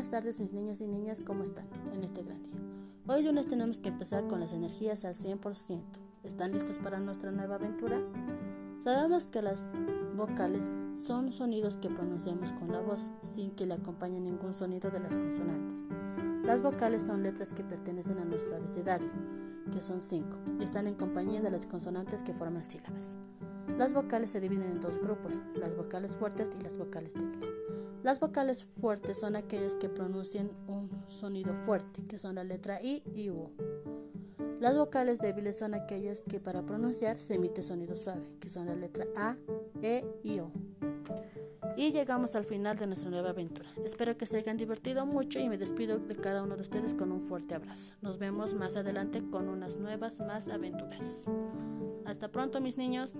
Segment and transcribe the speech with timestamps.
[0.00, 2.56] Buenas tardes mis niños y niñas, ¿cómo están en este gran día?
[3.06, 5.82] Hoy lunes tenemos que empezar con las energías al 100%.
[6.24, 8.00] ¿Están listos para nuestra nueva aventura?
[8.82, 9.62] Sabemos que las
[10.16, 15.00] vocales son sonidos que pronunciamos con la voz sin que le acompañe ningún sonido de
[15.00, 15.86] las consonantes.
[16.44, 19.10] Las vocales son letras que pertenecen a nuestro abecedario,
[19.70, 23.16] que son cinco, y están en compañía de las consonantes que forman sílabas.
[23.76, 27.50] Las vocales se dividen en dos grupos, las vocales fuertes y las vocales débiles.
[28.02, 33.02] Las vocales fuertes son aquellas que pronuncian un sonido fuerte, que son la letra I
[33.14, 33.50] y U.
[34.58, 38.74] Las vocales débiles son aquellas que para pronunciar se emite sonido suave, que son la
[38.74, 39.36] letra A,
[39.82, 40.50] E y O.
[41.76, 43.70] Y llegamos al final de nuestra nueva aventura.
[43.84, 47.12] Espero que se hayan divertido mucho y me despido de cada uno de ustedes con
[47.12, 47.94] un fuerte abrazo.
[48.02, 51.24] Nos vemos más adelante con unas nuevas más aventuras.
[52.04, 53.12] Hasta pronto mis niños.